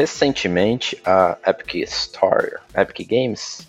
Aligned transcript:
recentemente 0.00 0.98
a 1.04 1.36
Epic 1.46 1.74
Store, 1.86 2.56
Epic 2.74 3.06
Games, 3.06 3.68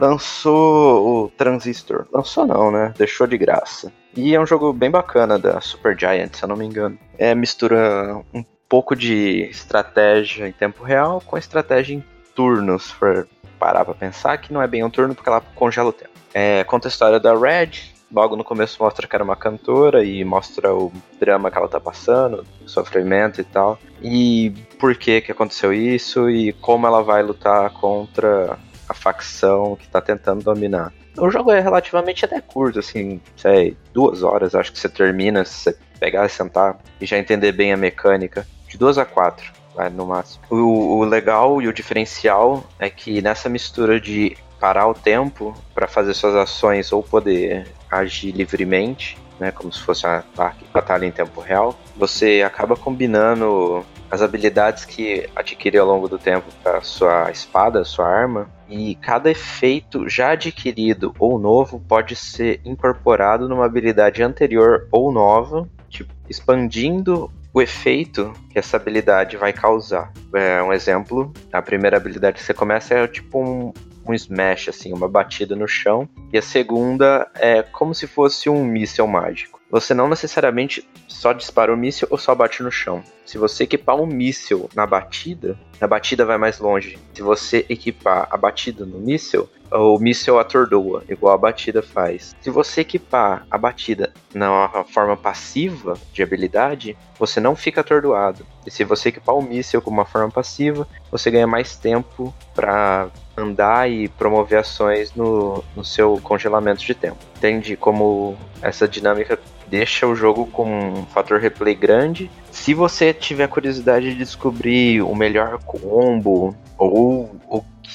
lançou 0.00 1.24
o 1.24 1.28
Transistor. 1.28 2.06
Lançou 2.10 2.46
não, 2.46 2.70
né? 2.70 2.94
Deixou 2.96 3.26
de 3.26 3.36
graça. 3.36 3.92
E 4.16 4.34
é 4.34 4.40
um 4.40 4.46
jogo 4.46 4.72
bem 4.72 4.90
bacana 4.90 5.38
da 5.38 5.60
Super 5.60 5.98
Giant, 5.98 6.34
se 6.34 6.42
eu 6.42 6.48
não 6.48 6.56
me 6.56 6.64
engano. 6.64 6.98
É 7.18 7.34
mistura 7.34 8.22
um 8.32 8.42
pouco 8.66 8.96
de 8.96 9.42
estratégia 9.50 10.48
em 10.48 10.52
tempo 10.52 10.82
real 10.82 11.22
com 11.24 11.36
estratégia 11.36 11.94
em 11.94 12.04
turnos, 12.34 12.90
for 12.90 13.28
parar 13.58 13.84
pra 13.84 13.94
pensar, 13.94 14.38
que 14.38 14.52
não 14.52 14.62
é 14.62 14.66
bem 14.66 14.82
um 14.82 14.90
turno 14.90 15.14
porque 15.14 15.28
ela 15.28 15.42
congela 15.54 15.90
o 15.90 15.92
tempo. 15.92 16.10
É, 16.32 16.64
conta 16.64 16.88
a 16.88 16.90
história 16.90 17.20
da 17.20 17.34
Red, 17.34 17.94
logo 18.12 18.36
no 18.36 18.44
começo 18.44 18.82
mostra 18.82 19.06
que 19.06 19.14
era 19.14 19.24
uma 19.24 19.36
cantora 19.36 20.04
e 20.04 20.24
mostra 20.24 20.74
o 20.74 20.92
drama 21.18 21.50
que 21.50 21.58
ela 21.58 21.68
tá 21.68 21.80
passando, 21.80 22.44
o 22.64 22.68
sofrimento 22.68 23.40
e 23.40 23.44
tal. 23.44 23.78
E 24.02 24.52
por 24.78 24.94
que 24.94 25.20
que 25.20 25.32
aconteceu 25.32 25.72
isso 25.72 26.30
e 26.30 26.52
como 26.52 26.86
ela 26.86 27.02
vai 27.02 27.22
lutar 27.22 27.70
contra 27.70 28.58
a 28.88 28.94
facção 28.94 29.76
que 29.76 29.88
tá 29.88 30.00
tentando 30.00 30.44
dominar. 30.44 30.92
O 31.18 31.30
jogo 31.30 31.50
é 31.50 31.60
relativamente 31.60 32.24
até 32.24 32.40
curto, 32.40 32.78
assim, 32.78 33.20
sei, 33.36 33.76
duas 33.92 34.22
horas 34.22 34.54
acho 34.54 34.70
que 34.72 34.78
você 34.78 34.88
termina, 34.88 35.44
se 35.44 35.54
você 35.54 35.78
pegar 35.98 36.26
e 36.26 36.28
sentar 36.28 36.78
e 37.00 37.06
já 37.06 37.18
entender 37.18 37.52
bem 37.52 37.72
a 37.72 37.76
mecânica. 37.76 38.46
De 38.68 38.76
duas 38.76 38.98
a 38.98 39.04
quatro, 39.04 39.50
vai, 39.74 39.88
no 39.88 40.06
máximo. 40.06 40.44
O, 40.50 40.98
o 40.98 41.04
legal 41.04 41.62
e 41.62 41.68
o 41.68 41.72
diferencial 41.72 42.64
é 42.78 42.90
que 42.90 43.22
nessa 43.22 43.48
mistura 43.48 43.98
de 43.98 44.36
parar 44.60 44.88
o 44.88 44.94
tempo 44.94 45.54
para 45.74 45.86
fazer 45.86 46.14
suas 46.14 46.34
ações 46.34 46.92
ou 46.92 47.02
poder 47.02 47.66
agir 47.98 48.32
livremente, 48.32 49.18
né, 49.38 49.50
como 49.50 49.72
se 49.72 49.80
fosse 49.80 50.06
uma 50.06 50.24
batalha 50.72 51.04
em 51.06 51.10
tempo 51.10 51.40
real, 51.40 51.78
você 51.96 52.42
acaba 52.44 52.76
combinando 52.76 53.84
as 54.10 54.22
habilidades 54.22 54.84
que 54.84 55.28
adquire 55.34 55.78
ao 55.78 55.86
longo 55.86 56.08
do 56.08 56.18
tempo 56.18 56.46
para 56.62 56.80
sua 56.80 57.30
espada, 57.30 57.84
sua 57.84 58.06
arma, 58.06 58.48
e 58.68 58.94
cada 58.96 59.30
efeito 59.30 60.08
já 60.08 60.30
adquirido 60.30 61.14
ou 61.18 61.38
novo 61.38 61.80
pode 61.80 62.16
ser 62.16 62.60
incorporado 62.64 63.48
numa 63.48 63.66
habilidade 63.66 64.22
anterior 64.22 64.88
ou 64.90 65.12
nova, 65.12 65.68
tipo, 65.88 66.12
expandindo 66.28 67.30
o 67.52 67.62
efeito 67.62 68.32
que 68.50 68.58
essa 68.58 68.76
habilidade 68.76 69.36
vai 69.36 69.52
causar. 69.52 70.12
É, 70.34 70.62
um 70.62 70.72
exemplo, 70.72 71.32
a 71.52 71.62
primeira 71.62 71.96
habilidade 71.96 72.38
que 72.38 72.44
você 72.44 72.52
começa 72.52 72.94
é 72.94 73.06
tipo 73.06 73.42
um, 73.42 73.72
um 74.08 74.14
smash, 74.14 74.68
assim, 74.68 74.92
uma 74.92 75.08
batida 75.08 75.56
no 75.56 75.66
chão. 75.66 76.08
E 76.32 76.38
a 76.38 76.42
segunda 76.42 77.30
é 77.34 77.62
como 77.62 77.94
se 77.94 78.06
fosse 78.06 78.48
um 78.48 78.64
míssel 78.64 79.06
mágico. 79.06 79.60
Você 79.70 79.92
não 79.94 80.08
necessariamente 80.08 80.88
só 81.08 81.32
dispara 81.32 81.74
o 81.74 81.76
míssil 81.76 82.06
ou 82.10 82.18
só 82.18 82.34
bate 82.34 82.62
no 82.62 82.70
chão. 82.70 83.02
Se 83.24 83.36
você 83.36 83.64
equipar 83.64 83.96
um 83.96 84.06
míssil 84.06 84.70
na 84.74 84.86
batida, 84.86 85.58
a 85.80 85.86
batida 85.86 86.24
vai 86.24 86.38
mais 86.38 86.60
longe. 86.60 86.98
Se 87.12 87.22
você 87.22 87.66
equipar 87.68 88.28
a 88.30 88.36
batida 88.36 88.86
no 88.86 89.00
míssil, 89.00 89.48
o 89.70 89.98
míssil 89.98 90.38
atordoa, 90.38 91.04
igual 91.08 91.34
a 91.34 91.38
batida 91.38 91.82
faz. 91.82 92.34
Se 92.40 92.50
você 92.50 92.82
equipar 92.82 93.46
a 93.50 93.58
batida 93.58 94.12
na 94.34 94.84
forma 94.92 95.16
passiva 95.16 95.94
de 96.12 96.22
habilidade, 96.22 96.96
você 97.18 97.40
não 97.40 97.56
fica 97.56 97.80
atordoado. 97.80 98.46
E 98.66 98.70
se 98.70 98.84
você 98.84 99.08
equipar 99.08 99.34
o 99.34 99.42
míssil 99.42 99.80
com 99.80 99.90
uma 99.90 100.04
forma 100.04 100.30
passiva, 100.30 100.86
você 101.10 101.30
ganha 101.30 101.46
mais 101.46 101.76
tempo 101.76 102.34
para 102.54 103.08
andar 103.36 103.90
e 103.90 104.08
promover 104.08 104.58
ações 104.58 105.14
no, 105.14 105.62
no 105.74 105.84
seu 105.84 106.18
congelamento 106.22 106.84
de 106.84 106.94
tempo. 106.94 107.18
Entende 107.36 107.76
como 107.76 108.36
essa 108.62 108.88
dinâmica 108.88 109.38
deixa 109.68 110.06
o 110.06 110.14
jogo 110.14 110.46
com 110.46 110.64
um 110.64 111.06
fator 111.06 111.38
replay 111.38 111.74
grande. 111.74 112.30
Se 112.50 112.72
você 112.72 113.12
tiver 113.12 113.48
curiosidade 113.48 114.10
de 114.10 114.16
descobrir 114.16 115.02
o 115.02 115.14
melhor 115.14 115.58
combo 115.64 116.56
ou 116.78 117.35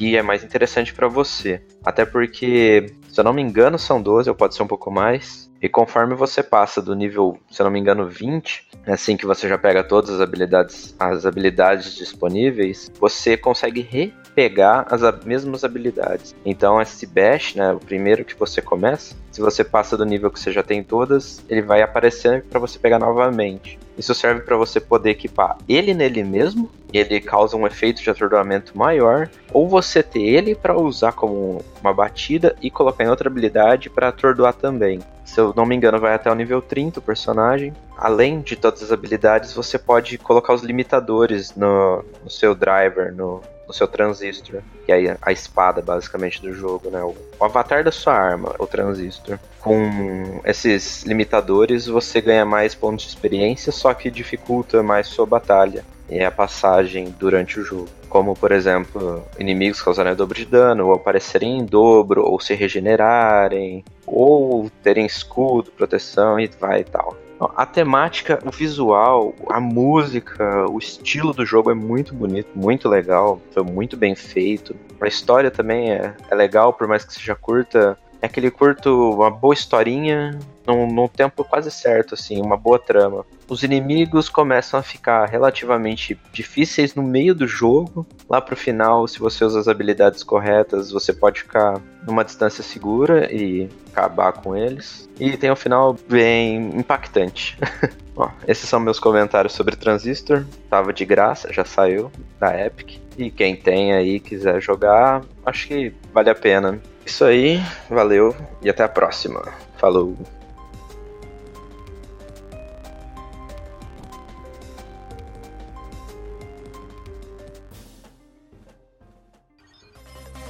que 0.00 0.16
é 0.16 0.22
mais 0.22 0.42
interessante 0.42 0.94
para 0.94 1.08
você, 1.08 1.60
até 1.84 2.06
porque, 2.06 2.86
se 3.10 3.20
eu 3.20 3.22
não 3.22 3.34
me 3.34 3.42
engano, 3.42 3.78
são 3.78 4.00
12 4.00 4.30
ou 4.30 4.34
pode 4.34 4.54
ser 4.54 4.62
um 4.62 4.66
pouco 4.66 4.90
mais. 4.90 5.50
E 5.60 5.68
conforme 5.68 6.14
você 6.14 6.42
passa 6.42 6.80
do 6.80 6.94
nível, 6.94 7.38
se 7.50 7.60
eu 7.60 7.64
não 7.64 7.70
me 7.70 7.78
engano, 7.78 8.08
20, 8.08 8.66
é 8.86 8.94
assim 8.94 9.14
que 9.14 9.26
você 9.26 9.46
já 9.46 9.58
pega 9.58 9.84
todas 9.84 10.08
as 10.08 10.22
habilidades, 10.22 10.96
as 10.98 11.26
habilidades 11.26 11.94
disponíveis, 11.94 12.90
você 12.98 13.36
consegue 13.36 13.82
repegar 13.82 14.86
as 14.90 15.02
mesmas 15.22 15.64
habilidades. 15.64 16.34
Então 16.46 16.80
esse 16.80 17.06
bash, 17.06 17.54
né, 17.54 17.70
o 17.70 17.78
primeiro 17.78 18.24
que 18.24 18.34
você 18.34 18.62
começa, 18.62 19.14
se 19.30 19.42
você 19.42 19.62
passa 19.62 19.98
do 19.98 20.06
nível 20.06 20.30
que 20.30 20.40
você 20.40 20.50
já 20.50 20.62
tem 20.62 20.82
todas, 20.82 21.44
ele 21.46 21.60
vai 21.60 21.82
aparecer 21.82 22.42
para 22.44 22.58
você 22.58 22.78
pegar 22.78 22.98
novamente. 22.98 23.78
Isso 24.00 24.14
serve 24.14 24.40
para 24.40 24.56
você 24.56 24.80
poder 24.80 25.10
equipar 25.10 25.58
ele 25.68 25.92
nele 25.92 26.24
mesmo, 26.24 26.70
ele 26.90 27.20
causa 27.20 27.54
um 27.54 27.66
efeito 27.66 28.02
de 28.02 28.08
atordoamento 28.08 28.76
maior, 28.76 29.28
ou 29.52 29.68
você 29.68 30.02
ter 30.02 30.22
ele 30.22 30.54
para 30.54 30.74
usar 30.74 31.12
como 31.12 31.62
uma 31.82 31.92
batida 31.92 32.56
e 32.62 32.70
colocar 32.70 33.04
em 33.04 33.08
outra 33.08 33.28
habilidade 33.28 33.90
para 33.90 34.08
atordoar 34.08 34.54
também. 34.54 35.00
Se 35.22 35.38
eu 35.38 35.52
não 35.54 35.66
me 35.66 35.76
engano, 35.76 36.00
vai 36.00 36.14
até 36.14 36.32
o 36.32 36.34
nível 36.34 36.62
30 36.62 36.98
o 36.98 37.02
personagem. 37.02 37.74
Além 37.94 38.40
de 38.40 38.56
todas 38.56 38.82
as 38.82 38.90
habilidades, 38.90 39.52
você 39.52 39.78
pode 39.78 40.16
colocar 40.16 40.54
os 40.54 40.62
limitadores 40.62 41.54
no, 41.54 42.02
no 42.24 42.30
seu 42.30 42.54
driver, 42.54 43.14
no, 43.14 43.42
seu 43.72 43.86
transistor, 43.86 44.60
que 44.84 44.92
é 44.92 45.16
a 45.20 45.32
espada 45.32 45.80
basicamente 45.82 46.40
do 46.40 46.52
jogo, 46.52 46.90
né? 46.90 47.02
O, 47.02 47.14
o 47.38 47.44
avatar 47.44 47.84
da 47.84 47.92
sua 47.92 48.14
arma, 48.14 48.54
o 48.58 48.66
transistor. 48.66 49.38
Com 49.60 50.40
esses 50.44 51.02
limitadores, 51.04 51.86
você 51.86 52.20
ganha 52.20 52.44
mais 52.44 52.74
pontos 52.74 53.04
de 53.04 53.10
experiência, 53.10 53.72
só 53.72 53.92
que 53.94 54.10
dificulta 54.10 54.82
mais 54.82 55.06
sua 55.06 55.26
batalha 55.26 55.84
e 56.10 56.22
a 56.22 56.30
passagem 56.30 57.14
durante 57.18 57.60
o 57.60 57.64
jogo. 57.64 57.88
Como, 58.08 58.34
por 58.34 58.50
exemplo, 58.50 59.24
inimigos 59.38 59.80
causarem 59.80 60.14
dobro 60.14 60.36
de 60.36 60.44
dano, 60.44 60.88
ou 60.88 60.94
aparecerem 60.94 61.58
em 61.58 61.64
dobro, 61.64 62.24
ou 62.24 62.40
se 62.40 62.54
regenerarem, 62.54 63.84
ou 64.04 64.68
terem 64.82 65.06
escudo, 65.06 65.70
proteção 65.70 66.40
e 66.40 66.48
vai 66.48 66.80
e 66.80 66.84
tal. 66.84 67.16
A 67.56 67.64
temática, 67.64 68.38
o 68.44 68.50
visual, 68.50 69.34
a 69.48 69.58
música, 69.58 70.66
o 70.70 70.78
estilo 70.78 71.32
do 71.32 71.46
jogo 71.46 71.70
é 71.70 71.74
muito 71.74 72.14
bonito, 72.14 72.48
muito 72.54 72.86
legal, 72.86 73.40
foi 73.52 73.62
muito 73.62 73.96
bem 73.96 74.14
feito. 74.14 74.76
A 75.00 75.06
história 75.06 75.50
também 75.50 75.90
é, 75.90 76.14
é 76.30 76.34
legal, 76.34 76.72
por 76.74 76.86
mais 76.86 77.04
que 77.04 77.14
seja 77.14 77.34
curta. 77.34 77.98
É 78.22 78.26
aquele 78.26 78.50
curto, 78.50 79.14
uma 79.14 79.30
boa 79.30 79.54
historinha, 79.54 80.38
num, 80.66 80.86
num 80.86 81.08
tempo 81.08 81.42
quase 81.42 81.70
certo, 81.70 82.14
assim, 82.14 82.40
uma 82.40 82.56
boa 82.56 82.78
trama. 82.78 83.24
Os 83.48 83.62
inimigos 83.62 84.28
começam 84.28 84.78
a 84.78 84.82
ficar 84.82 85.26
relativamente 85.26 86.18
difíceis 86.32 86.94
no 86.94 87.02
meio 87.02 87.34
do 87.34 87.46
jogo. 87.46 88.06
Lá 88.28 88.40
pro 88.40 88.56
final, 88.56 89.08
se 89.08 89.18
você 89.18 89.44
usa 89.44 89.58
as 89.58 89.68
habilidades 89.68 90.22
corretas, 90.22 90.90
você 90.90 91.12
pode 91.12 91.40
ficar 91.40 91.80
numa 92.06 92.24
distância 92.24 92.62
segura 92.62 93.32
e 93.32 93.68
acabar 93.90 94.32
com 94.32 94.56
eles. 94.56 95.08
E 95.18 95.36
tem 95.36 95.50
um 95.50 95.56
final 95.56 95.96
bem 96.08 96.70
impactante. 96.76 97.58
Bom, 98.14 98.30
esses 98.46 98.68
são 98.68 98.78
meus 98.78 99.00
comentários 99.00 99.54
sobre 99.54 99.76
Transistor. 99.76 100.44
Tava 100.68 100.92
de 100.92 101.04
graça, 101.04 101.52
já 101.52 101.64
saiu 101.64 102.12
da 102.38 102.54
Epic. 102.66 102.98
E 103.20 103.30
quem 103.30 103.54
tem 103.54 103.92
aí 103.92 104.18
quiser 104.18 104.62
jogar, 104.62 105.22
acho 105.44 105.68
que 105.68 105.92
vale 106.10 106.30
a 106.30 106.34
pena. 106.34 106.80
Isso 107.04 107.22
aí, 107.22 107.60
valeu 107.90 108.34
e 108.62 108.70
até 108.70 108.82
a 108.82 108.88
próxima. 108.88 109.42
Falou! 109.76 110.16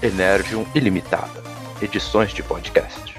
Energium 0.01 0.65
Ilimitada, 0.73 1.43
edições 1.83 2.33
de 2.33 2.45
podcast. 2.45 3.10